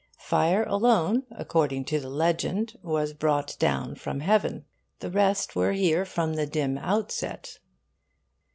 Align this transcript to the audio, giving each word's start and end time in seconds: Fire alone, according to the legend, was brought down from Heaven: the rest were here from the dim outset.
Fire 0.17 0.63
alone, 0.63 1.27
according 1.29 1.85
to 1.85 1.99
the 1.99 2.09
legend, 2.09 2.75
was 2.81 3.13
brought 3.13 3.55
down 3.59 3.93
from 3.93 4.21
Heaven: 4.21 4.65
the 4.97 5.11
rest 5.11 5.55
were 5.55 5.73
here 5.73 6.05
from 6.05 6.33
the 6.33 6.47
dim 6.47 6.79
outset. 6.79 7.59